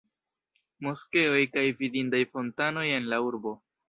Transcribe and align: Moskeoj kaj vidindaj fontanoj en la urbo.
Moskeoj 0.85 1.41
kaj 1.57 1.65
vidindaj 1.81 2.21
fontanoj 2.31 2.87
en 2.95 3.07
la 3.13 3.21
urbo. 3.27 3.55